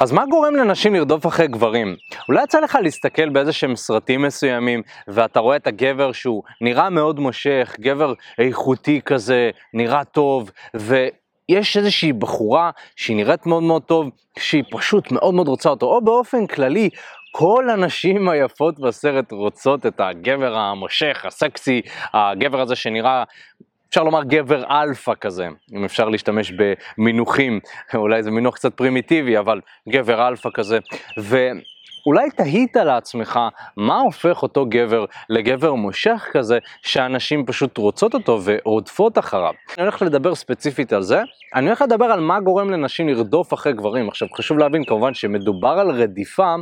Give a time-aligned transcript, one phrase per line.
[0.00, 1.96] אז מה גורם לנשים לרדוף אחרי גברים?
[2.28, 7.20] אולי יצא לך להסתכל באיזה שהם סרטים מסוימים, ואתה רואה את הגבר שהוא נראה מאוד
[7.20, 14.64] מושך, גבר איכותי כזה, נראה טוב, ויש איזושהי בחורה שהיא נראית מאוד מאוד טוב, שהיא
[14.70, 16.88] פשוט מאוד מאוד רוצה אותו, או באופן כללי,
[17.32, 21.80] כל הנשים היפות בסרט רוצות את הגבר המושך, הסקסי,
[22.14, 23.24] הגבר הזה שנראה
[23.94, 26.52] אפשר לומר גבר אלפא כזה, אם אפשר להשתמש
[26.98, 27.60] במינוחים,
[27.94, 30.78] אולי זה מינוח קצת פרימיטיבי, אבל גבר אלפא כזה,
[31.16, 33.40] ואולי תהית לעצמך
[33.76, 39.52] מה הופך אותו גבר לגבר מושך כזה, שנשים פשוט רוצות אותו ורודפות אחריו.
[39.78, 41.22] אני הולך לדבר ספציפית על זה,
[41.54, 44.08] אני הולך לדבר על מה גורם לנשים לרדוף אחרי גברים.
[44.08, 46.54] עכשיו חשוב להבין כמובן שמדובר על רדיפה,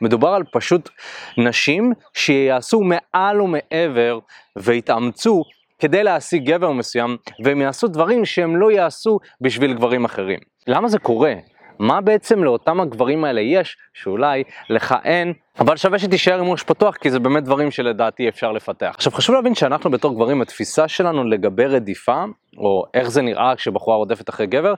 [0.00, 0.90] מדובר על פשוט
[1.38, 4.18] נשים שיעשו מעל ומעבר
[4.56, 5.42] ויתאמצו
[5.84, 10.38] כדי להשיג גבר מסוים, והם יעשו דברים שהם לא יעשו בשביל גברים אחרים.
[10.66, 11.34] למה זה קורה?
[11.78, 16.96] מה בעצם לאותם הגברים האלה יש, שאולי לך אין, אבל שווה שתישאר עם ראש פתוח,
[16.96, 18.92] כי זה באמת דברים שלדעתי אפשר לפתח.
[18.94, 22.24] עכשיו חשוב להבין שאנחנו בתור גברים, התפיסה שלנו לגבי רדיפה,
[22.58, 24.74] או איך זה נראה כשבחורה רודפת אחרי גבר,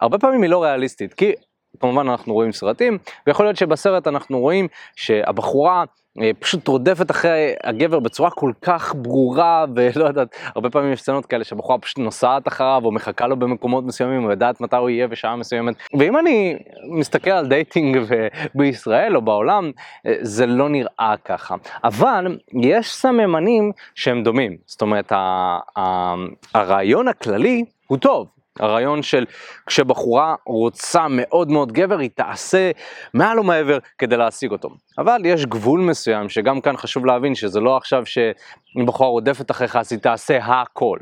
[0.00, 1.32] הרבה פעמים היא לא ריאליסטית, כי
[1.80, 5.84] כמובן אנחנו רואים סרטים, ויכול להיות שבסרט אנחנו רואים שהבחורה
[6.22, 11.26] אה, פשוט רודפת אחרי הגבר בצורה כל כך ברורה ולא יודעת, הרבה פעמים יש סצנות
[11.26, 15.36] כאלה שהבחורה פשוט נוסעת אחריו או מחכה לו במקומות מסוימים ויודעת מתי הוא יהיה בשעה
[15.36, 15.74] מסוימת.
[15.98, 16.58] ואם אני
[16.90, 17.98] מסתכל על dating
[18.54, 19.70] בישראל או בעולם
[20.06, 21.54] אה, זה לא נראה ככה.
[21.84, 24.56] אבל יש סממנים שהם דומים.
[24.66, 25.12] זאת אומרת
[26.54, 29.24] הרעיון הכללי הוא טוב הרעיון של
[29.66, 32.70] כשבחורה רוצה מאוד מאוד גבר, היא תעשה
[33.14, 34.68] מעל ומעבר כדי להשיג אותו.
[34.98, 39.76] אבל יש גבול מסוים שגם כאן חשוב להבין שזה לא עכשיו שאם בחורה רודפת אחריך
[39.76, 40.98] אז היא תעשה הכל.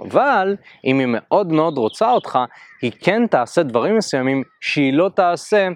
[0.00, 2.38] אבל אם היא מאוד מאוד רוצה אותך,
[2.82, 5.68] היא כן תעשה דברים מסוימים שהיא לא תעשה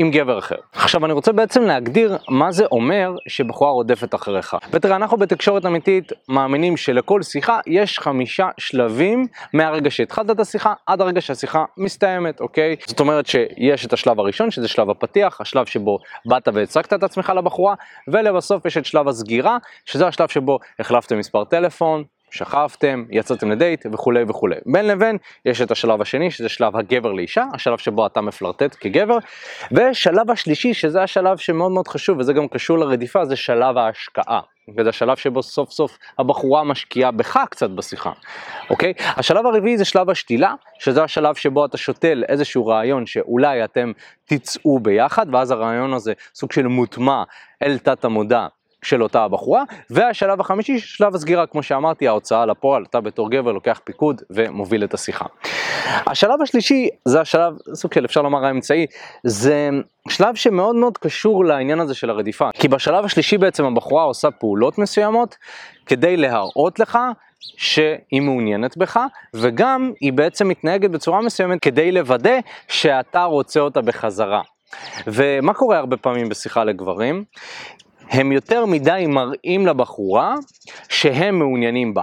[0.00, 0.56] עם גבר אחר.
[0.72, 4.56] עכשיו אני רוצה בעצם להגדיר מה זה אומר שבחורה רודפת אחריך.
[4.72, 11.00] ותראה, אנחנו בתקשורת אמיתית מאמינים שלכל שיחה יש חמישה שלבים מהרגע שהתחלת את השיחה עד
[11.00, 12.76] הרגע שהשיחה מסתיימת, אוקיי?
[12.86, 17.32] זאת אומרת שיש את השלב הראשון שזה שלב הפתיח, השלב שבו באת והצגת את עצמך
[17.36, 17.74] לבחורה,
[18.08, 24.24] ולבסוף יש את שלב הסגירה, שזה השלב שבו החלפתם מספר טלפון, שכבתם, יצאתם לדייט וכולי
[24.28, 24.56] וכולי.
[24.66, 29.18] בין לבין יש את השלב השני שזה שלב הגבר לאישה, השלב שבו אתה מפלרטט כגבר,
[29.72, 34.40] ושלב השלישי שזה השלב שמאוד מאוד חשוב וזה גם קשור לרדיפה זה שלב ההשקעה.
[34.76, 38.12] וזה השלב שבו סוף סוף הבחורה משקיעה בך קצת בשיחה,
[38.70, 38.92] אוקיי?
[38.98, 43.92] השלב הרביעי זה שלב השתילה, שזה השלב שבו אתה שותל איזשהו רעיון שאולי אתם
[44.24, 47.22] תצאו ביחד, ואז הרעיון הזה סוג של מוטמע
[47.62, 48.46] אל תת המודע
[48.82, 53.80] של אותה הבחורה, והשלב החמישי, שלב הסגירה, כמו שאמרתי, ההוצאה לפועל, אתה בתור גבר לוקח
[53.84, 55.24] פיקוד ומוביל את השיחה.
[56.06, 58.86] השלב השלישי, זה השלב, סוג של אפשר לומר האמצעי,
[59.24, 59.70] זה
[60.08, 64.78] שלב שמאוד מאוד קשור לעניין הזה של הרדיפה, כי בשלב השלישי בעצם הבחורה עושה פעולות
[64.78, 65.36] מסוימות
[65.86, 66.98] כדי להראות לך
[67.40, 69.00] שהיא מעוניינת בך,
[69.34, 72.38] וגם היא בעצם מתנהגת בצורה מסוימת כדי לוודא
[72.68, 74.42] שאתה רוצה אותה בחזרה.
[75.06, 77.24] ומה קורה הרבה פעמים בשיחה לגברים?
[78.08, 80.34] הם יותר מדי מראים לבחורה
[80.88, 82.02] שהם מעוניינים בה.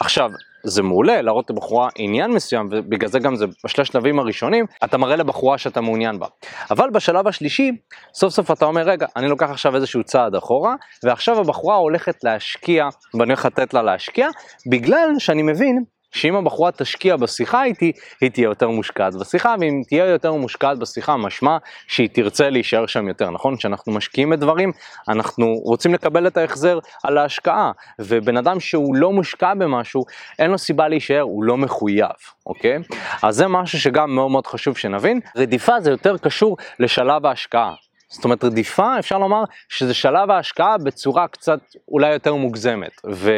[0.00, 0.30] עכשיו,
[0.64, 5.16] זה מעולה להראות לבחורה עניין מסוים ובגלל זה גם זה בשני השלבים הראשונים אתה מראה
[5.16, 6.26] לבחורה שאתה מעוניין בה.
[6.70, 7.72] אבל בשלב השלישי
[8.14, 12.88] סוף סוף אתה אומר רגע אני לוקח עכשיו איזשהו צעד אחורה ועכשיו הבחורה הולכת להשקיע
[13.14, 14.28] ואני הולך לתת לה להשקיע
[14.70, 20.04] בגלל שאני מבין שאם הבחורה תשקיע בשיחה איתי, היא תהיה יותר מושקעת בשיחה, ואם תהיה
[20.04, 23.56] יותר מושקעת בשיחה, משמע שהיא תרצה להישאר שם יותר, נכון?
[23.56, 24.72] כשאנחנו משקיעים בדברים,
[25.08, 30.04] אנחנו רוצים לקבל את ההחזר על ההשקעה, ובן אדם שהוא לא מושקע במשהו,
[30.38, 32.08] אין לו סיבה להישאר, הוא לא מחויב,
[32.46, 32.78] אוקיי?
[33.22, 35.20] אז זה משהו שגם מאוד מאוד חשוב שנבין.
[35.36, 37.87] רדיפה זה יותר קשור לשלב ההשקעה.
[38.10, 43.00] זאת אומרת רדיפה אפשר לומר שזה שלב ההשקעה בצורה קצת אולי יותר מוגזמת.
[43.10, 43.30] ו,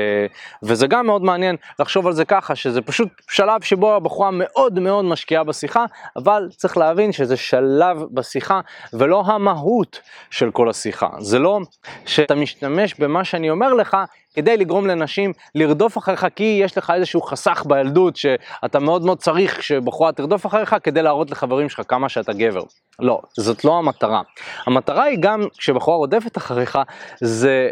[0.62, 5.04] וזה גם מאוד מעניין לחשוב על זה ככה שזה פשוט שלב שבו הבחורה מאוד מאוד
[5.04, 5.84] משקיעה בשיחה
[6.16, 8.60] אבל צריך להבין שזה שלב בשיחה
[8.92, 10.00] ולא המהות
[10.30, 11.08] של כל השיחה.
[11.18, 11.60] זה לא
[12.06, 13.96] שאתה משתמש במה שאני אומר לך
[14.34, 19.62] כדי לגרום לנשים לרדוף אחריך כי יש לך איזשהו חסך בילדות שאתה מאוד מאוד צריך
[19.62, 22.62] שבחורה תרדוף אחריך כדי להראות לחברים שלך כמה שאתה גבר.
[22.98, 24.22] לא, זאת לא המטרה.
[24.66, 26.78] המטרה היא גם כשבחורה רודפת אחריך
[27.20, 27.70] זה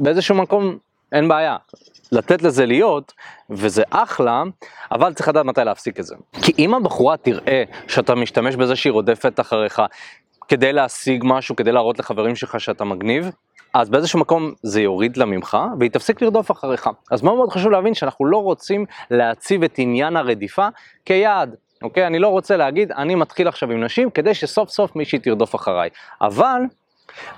[0.00, 0.78] באיזשהו מקום
[1.12, 1.56] אין בעיה.
[2.12, 3.12] לתת לזה להיות,
[3.50, 4.42] וזה אחלה,
[4.92, 6.14] אבל צריך לדעת מתי להפסיק את זה.
[6.42, 9.82] כי אם הבחורה תראה שאתה משתמש בזה שהיא רודפת אחריך
[10.48, 13.30] כדי להשיג משהו, כדי להראות לחברים שלך שאתה מגניב,
[13.78, 16.90] אז באיזשהו מקום זה יוריד לה ממך והיא תפסיק לרדוף אחריך.
[17.10, 20.68] אז מאוד מאוד חשוב להבין שאנחנו לא רוצים להציב את עניין הרדיפה
[21.04, 21.54] כיעד.
[21.82, 22.06] אוקיי?
[22.06, 25.90] אני לא רוצה להגיד, אני מתחיל עכשיו עם נשים כדי שסוף סוף מישהי תרדוף אחריי.
[26.20, 26.62] אבל,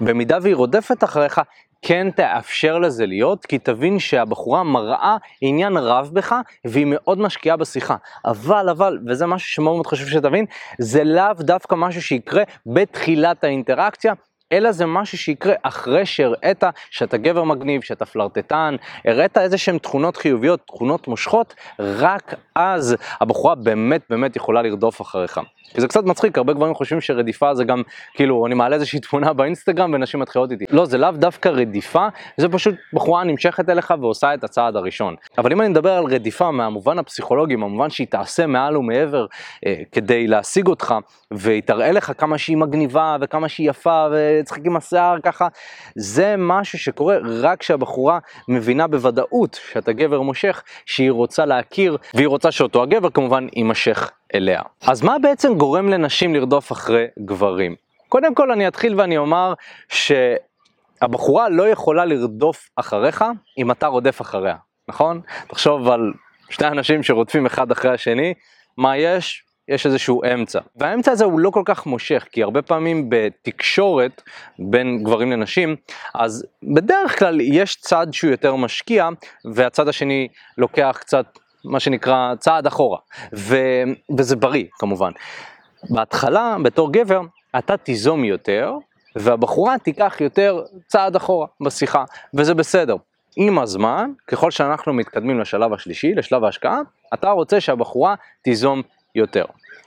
[0.01, 1.41] במידה והיא רודפת אחריך,
[1.83, 6.35] כן תאפשר לזה להיות, כי תבין שהבחורה מראה עניין רב בך,
[6.65, 7.97] והיא מאוד משקיעה בשיחה.
[8.25, 10.45] אבל, אבל, וזה משהו שמאוד מאוד חשוב שתבין,
[10.79, 14.13] זה לאו דווקא משהו שיקרה בתחילת האינטראקציה,
[14.53, 20.17] אלא זה משהו שיקרה אחרי שהראית שאתה גבר מגניב, שאתה פלרטטן, הראית איזה שהן תכונות
[20.17, 25.41] חיוביות, תכונות מושכות, רק אז הבחורה באמת באמת יכולה לרדוף אחריך.
[25.75, 27.83] כי זה קצת מצחיק, הרבה גברים חושבים שרדיפה זה גם,
[28.15, 30.65] כאילו, אני מעלה איזושהי תמונה באינסטגרם ונשים מתחילות איתי.
[30.71, 35.15] לא, זה לאו דווקא רדיפה, זה פשוט בחורה נמשכת אליך ועושה את הצעד הראשון.
[35.39, 39.27] אבל אם אני מדבר על רדיפה מהמובן הפסיכולוגי, מהמובן שהיא תעשה מעל ומעבר
[39.67, 40.95] אה, כדי להשיג אותך,
[41.33, 45.49] והיא תראה לך כמה שהיא מגניבה וכמה שהיא יפה וצחק עם השיער ככה,
[45.95, 48.19] זה משהו שקורה רק כשהבחורה
[48.49, 54.63] מבינה בוודאות שאתה גבר מושך, שהיא רוצה להכיר, והיא רוצה שאותו הגבר כמובן יימשך אליה.
[54.87, 57.75] אז מה בעצם גורם לנשים לרדוף אחרי גברים?
[58.09, 59.55] קודם כל אני אתחיל ואני אומר
[59.89, 63.25] שהבחורה לא יכולה לרדוף אחריך
[63.59, 64.57] אם אתה רודף אחריה,
[64.89, 65.21] נכון?
[65.49, 66.13] תחשוב על
[66.51, 68.35] שני אנשים שרודפים אחד אחרי השני,
[68.77, 69.45] מה יש?
[69.71, 70.61] יש איזשהו אמצע.
[70.77, 74.23] והאמצע הזה הוא לא כל כך מושך, כי הרבה פעמים בתקשורת
[74.59, 75.77] בין גברים לנשים,
[76.15, 79.09] אז בדרך כלל יש צד שהוא יותר משקיע,
[79.55, 80.29] והצד השני
[80.59, 82.99] לוקח קצת מה שנקרא צעד אחורה,
[83.35, 83.57] ו...
[84.19, 85.11] וזה בריא כמובן.
[85.91, 87.21] בהתחלה, בתור גבר,
[87.59, 88.73] אתה תיזום יותר,
[89.17, 92.97] והבחורה תיקח יותר צעד אחורה בשיחה, וזה בסדר.
[93.37, 96.81] עם הזמן, ככל שאנחנו מתקדמים לשלב השלישי, לשלב ההשקעה,
[97.15, 98.83] אתה רוצה שהבחורה תיזום
[99.15, 99.45] יותר.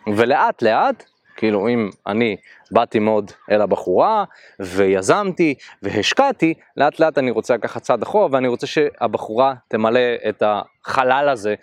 [0.08, 1.04] ולאט לאט
[1.36, 2.36] כאילו אם אני
[2.72, 4.24] באתי מאוד אל הבחורה
[4.60, 11.30] ויזמתי והשקעתי, לאט לאט אני רוצה לקחת צעד אחורה ואני רוצה שהבחורה תמלא את החלל
[11.30, 11.56] הזה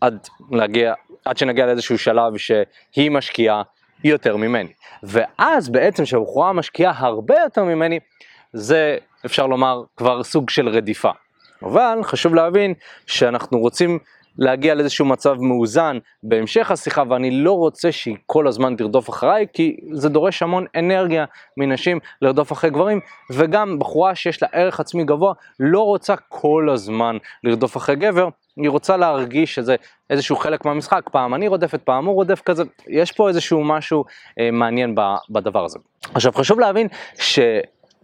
[0.00, 0.94] עד, להגיע,
[1.24, 3.62] עד שנגיע לאיזשהו שלב שהיא משקיעה
[4.04, 4.72] יותר ממני.
[5.02, 8.00] ואז בעצם כשהבחורה משקיעה הרבה יותר ממני,
[8.52, 11.10] זה אפשר לומר כבר סוג של רדיפה.
[11.62, 12.74] אבל חשוב להבין
[13.06, 13.98] שאנחנו רוצים
[14.38, 15.98] להגיע לאיזשהו מצב מאוזן.
[16.22, 21.24] בהמשך השיחה ואני לא רוצה שהיא כל הזמן תרדוף אחריי כי זה דורש המון אנרגיה
[21.56, 23.00] מנשים לרדוף אחרי גברים
[23.30, 28.28] וגם בחורה שיש לה ערך עצמי גבוה לא רוצה כל הזמן לרדוף אחרי גבר.
[28.56, 29.76] היא רוצה להרגיש שזה
[30.10, 34.04] איזשהו חלק מהמשחק, פעם אני רודפת, פעם הוא רודף כזה, יש פה איזשהו משהו
[34.40, 34.94] אה, מעניין
[35.30, 35.78] בדבר הזה.
[36.14, 37.38] עכשיו חשוב להבין ש...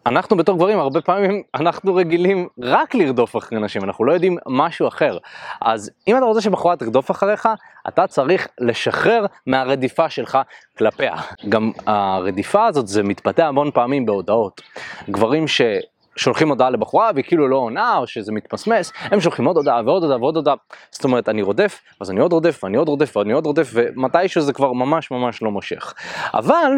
[0.06, 4.88] אנחנו בתור גברים הרבה פעמים אנחנו רגילים רק לרדוף אחרי נשים, אנחנו לא יודעים משהו
[4.88, 5.18] אחר.
[5.60, 7.48] אז אם אתה רוצה שבחורה תרדוף אחריך,
[7.88, 10.38] אתה צריך לשחרר מהרדיפה שלך
[10.78, 11.14] כלפיה.
[11.48, 14.60] גם הרדיפה הזאת זה מתבטא המון פעמים בהודעות.
[15.10, 15.60] גברים ש...
[16.16, 20.02] שולחים הודעה לבחורה והיא כאילו לא עונה או שזה מתמסמס, הם שולחים עוד הודעה ועוד
[20.02, 20.54] הודעה ועוד הודעה.
[20.90, 24.40] זאת אומרת, אני רודף, אז אני עוד רודף, ואני עוד רודף, ואני עוד רודף, ומתישהו
[24.40, 25.94] זה כבר ממש ממש לא מושך.
[26.34, 26.72] אבל,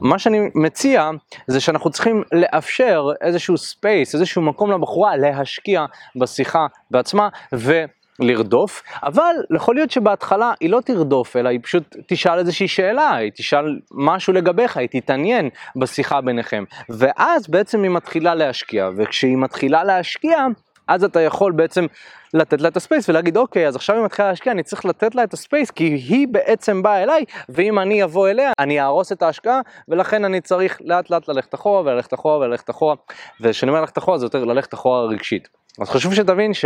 [0.00, 1.10] מה שאני מציע,
[1.46, 5.84] זה שאנחנו צריכים לאפשר איזשהו space, איזשהו מקום לבחורה להשקיע
[6.16, 7.84] בשיחה בעצמה, ו...
[8.22, 13.30] לרדוף, אבל יכול להיות שבהתחלה היא לא תרדוף, אלא היא פשוט תשאל איזושהי שאלה, היא
[13.34, 20.46] תשאל משהו לגביך, היא תתעניין בשיחה ביניכם, ואז בעצם היא מתחילה להשקיע, וכשהיא מתחילה להשקיע,
[20.88, 21.86] אז אתה יכול בעצם
[22.34, 25.24] לתת לה את הספייס ולהגיד אוקיי אז עכשיו היא מתחילה להשקיע אני צריך לתת לה
[25.24, 29.60] את הספייס כי היא בעצם באה אליי ואם אני אבוא אליה אני אהרוס את ההשקעה
[29.88, 32.94] ולכן אני צריך לאט לאט ללכת אחורה וללכת אחורה וללכת אחורה
[33.40, 35.48] וכשאני אומר ללכת אחורה זה יותר ללכת אחורה רגשית.
[35.80, 36.64] אז חשוב שתבין ש...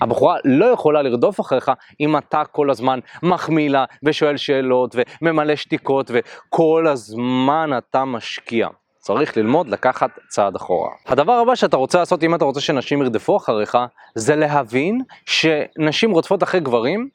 [0.00, 6.10] הבחורה לא יכולה לרדוף אחריך אם אתה כל הזמן מחמיא לה ושואל שאלות וממלא שתיקות
[6.14, 8.68] וכל הזמן אתה משקיע.
[8.98, 10.90] צריך ללמוד לקחת צעד אחורה.
[11.06, 13.78] הדבר הבא שאתה רוצה לעשות אם אתה רוצה שנשים ירדפו אחריך
[14.14, 17.08] זה להבין שנשים רודפות אחרי גברים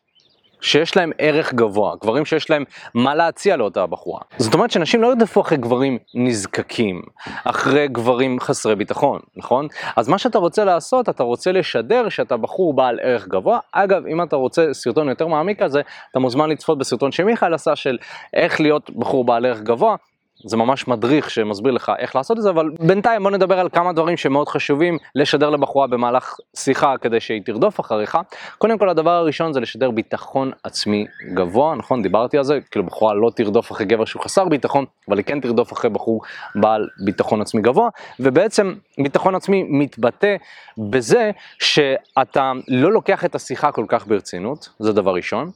[0.64, 4.22] שיש להם ערך גבוה, גברים שיש להם מה להציע לאותה בחורה.
[4.38, 7.02] זאת אומרת שנשים לא ירדפו אחרי גברים נזקקים,
[7.44, 9.68] אחרי גברים חסרי ביטחון, נכון?
[9.96, 13.60] אז מה שאתה רוצה לעשות, אתה רוצה לשדר שאתה בחור בעל ערך גבוה.
[13.72, 17.76] אגב, אם אתה רוצה סרטון יותר מעמיק על זה, אתה מוזמן לצפות בסרטון שמיכאל עשה
[17.76, 17.98] של
[18.34, 19.96] איך להיות בחור בעל ערך גבוה.
[20.46, 23.94] זה ממש מדריך שמסביר לך איך לעשות את זה, אבל בינתיים בוא נדבר על כמה
[23.94, 28.18] דברים שמאוד חשובים לשדר לבחורה במהלך שיחה כדי שהיא תרדוף אחריך.
[28.58, 32.02] קודם כל הדבר הראשון זה לשדר ביטחון עצמי גבוה, נכון?
[32.02, 35.40] דיברתי על זה, כאילו בחורה לא תרדוף אחרי גבר שהוא חסר ביטחון, אבל היא כן
[35.40, 36.22] תרדוף אחרי בחור
[36.56, 40.36] בעל ביטחון עצמי גבוה, ובעצם ביטחון עצמי מתבטא
[40.78, 45.52] בזה שאתה לא לוקח את השיחה כל כך ברצינות, זה דבר ראשון.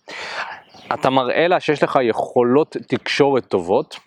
[0.94, 4.00] אתה מראה לה שיש לך יכולות תקשורת טובות,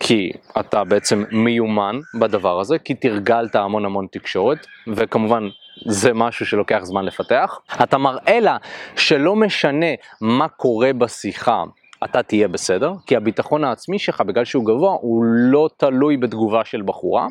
[0.00, 5.48] כי אתה בעצם מיומן בדבר הזה, כי תרגלת המון המון תקשורת, וכמובן
[5.86, 7.58] זה משהו שלוקח זמן לפתח.
[7.82, 8.56] אתה מראה לה
[8.96, 9.86] שלא משנה
[10.20, 11.64] מה קורה בשיחה,
[12.04, 16.82] אתה תהיה בסדר, כי הביטחון העצמי שלך, בגלל שהוא גבוה, הוא לא תלוי בתגובה של
[16.82, 17.26] בחורה,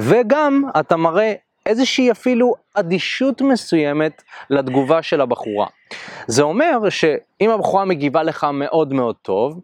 [0.00, 1.32] וגם אתה מראה
[1.66, 5.66] איזושהי אפילו אדישות מסוימת לתגובה של הבחורה.
[6.26, 9.60] זה אומר שאם הבחורה מגיבה לך מאוד מאוד טוב,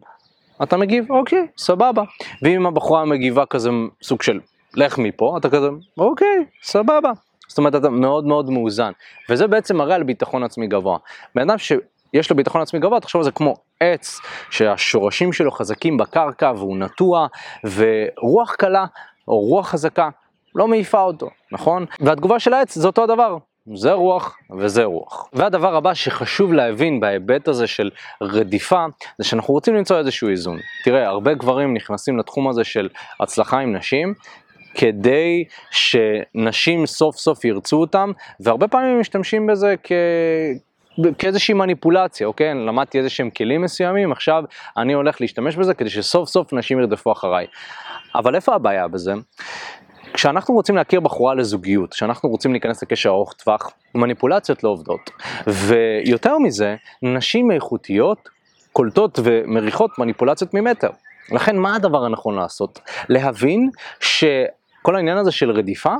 [0.63, 2.03] אתה מגיב, אוקיי, סבבה.
[2.41, 3.69] ואם הבחורה מגיבה כזה
[4.03, 4.39] סוג של
[4.75, 7.11] לך מפה, אתה כזה, אוקיי, סבבה.
[7.47, 8.91] זאת אומרת, אתה מאוד מאוד מאוזן.
[9.29, 10.97] וזה בעצם מראה על ביטחון עצמי גבוה.
[11.35, 14.19] בן אדם שיש לו ביטחון עצמי גבוה, תחשוב על זה כמו עץ
[14.49, 17.27] שהשורשים שלו חזקים בקרקע והוא נטוע,
[17.63, 18.85] ורוח קלה
[19.27, 20.09] או רוח חזקה
[20.55, 21.85] לא מעיפה אותו, נכון?
[21.99, 23.37] והתגובה של העץ זה אותו הדבר,
[23.73, 25.29] זה רוח וזה רוח.
[25.33, 27.89] והדבר הבא שחשוב להבין בהיבט הזה של
[28.21, 28.85] רדיפה,
[29.17, 30.57] זה שאנחנו רוצים למצוא איזשהו איזון.
[30.83, 34.13] תראה, הרבה גברים נכנסים לתחום הזה של הצלחה עם נשים,
[34.75, 39.91] כדי שנשים סוף סוף ירצו אותם, והרבה פעמים משתמשים בזה כ...
[41.17, 42.53] כאיזושהי מניפולציה, אוקיי?
[42.53, 44.43] למדתי איזה שהם כלים מסוימים, עכשיו
[44.77, 47.45] אני הולך להשתמש בזה כדי שסוף סוף נשים ירדפו אחריי.
[48.15, 49.13] אבל איפה הבעיה בזה?
[50.15, 55.11] כשאנחנו רוצים להכיר בחורה לזוגיות, כשאנחנו רוצים להיכנס לקשר ארוך טווח, מניפולציות לא עובדות.
[55.47, 58.29] ויותר מזה, נשים איכותיות
[58.73, 60.89] קולטות ומריחות מניפולציות ממטר.
[61.31, 62.79] לכן מה הדבר הנכון לעשות?
[63.09, 63.69] להבין
[63.99, 65.93] שכל העניין הזה של רדיפה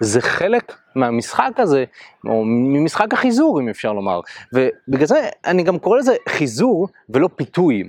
[0.00, 1.84] זה חלק מהמשחק הזה,
[2.26, 4.20] או ממשחק החיזור אם אפשר לומר.
[4.52, 7.88] ובגלל זה אני גם קורא לזה חיזור ולא פיתוי.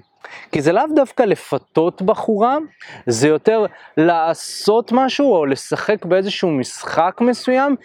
[0.51, 2.57] כי זה לאו דווקא לפתות בחורה,
[3.07, 3.65] זה יותר
[3.97, 7.75] לעשות משהו או לשחק באיזשהו משחק מסוים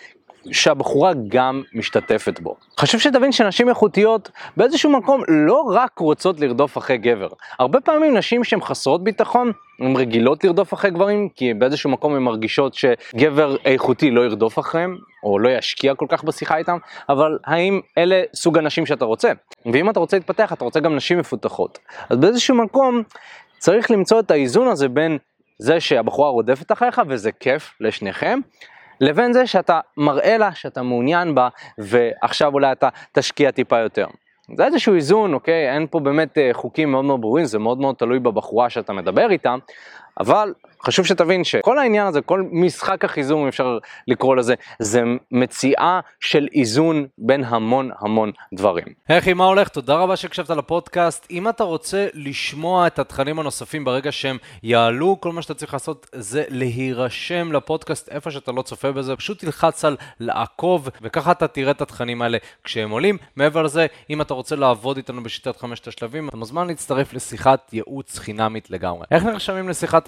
[0.53, 2.57] שהבחורה גם משתתפת בו.
[2.79, 7.29] חשוב שתבין שנשים איכותיות באיזשהו מקום לא רק רוצות לרדוף אחרי גבר.
[7.59, 12.23] הרבה פעמים נשים שהן חסרות ביטחון, הן רגילות לרדוף אחרי גברים, כי באיזשהו מקום הן
[12.23, 16.77] מרגישות שגבר איכותי לא ירדוף אחריהם, או לא ישקיע כל כך בשיחה איתם,
[17.09, 19.33] אבל האם אלה סוג הנשים שאתה רוצה?
[19.73, 21.79] ואם אתה רוצה להתפתח, אתה רוצה גם נשים מפותחות.
[22.11, 23.03] אז באיזשהו מקום
[23.59, 25.19] צריך למצוא את האיזון הזה בין
[25.59, 28.41] זה שהבחורה רודפת אחריך וזה כיף לשניכם,
[29.01, 34.07] לבין זה שאתה מראה לה שאתה מעוניין בה ועכשיו אולי אתה תשקיע טיפה יותר.
[34.57, 35.75] זה איזשהו איזון, אוקיי?
[35.75, 39.31] אין פה באמת אה, חוקים מאוד מאוד ברורים, זה מאוד מאוד תלוי בבחורה שאתה מדבר
[39.31, 39.55] איתה,
[40.21, 40.53] אבל
[40.85, 46.49] חשוב שתבין שכל העניין הזה, כל משחק החיזור, אם אפשר לקרוא לזה, זה מציאה של
[46.55, 48.87] איזון בין המון המון דברים.
[49.09, 49.69] היי מה הולך?
[49.69, 51.27] תודה רבה שהקשבת לפודקאסט.
[51.31, 56.07] אם אתה רוצה לשמוע את התכנים הנוספים ברגע שהם יעלו, כל מה שאתה צריך לעשות
[56.13, 61.71] זה להירשם לפודקאסט איפה שאתה לא צופה בזה, פשוט תלחץ על לעקוב, וככה אתה תראה
[61.71, 63.19] את התכנים האלה כשהם עולים.
[63.37, 68.19] מעבר לזה, אם אתה רוצה לעבוד איתנו בשיטת חמשת השלבים, אתה מוזמן להצטרף לשיחת ייעוץ
[68.19, 69.07] חינמית לגמרי.
[69.11, 70.08] איך נרשמים לשיחת